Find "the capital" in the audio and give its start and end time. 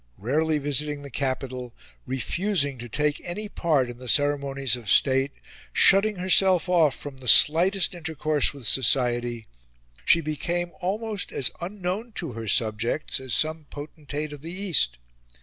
1.03-1.75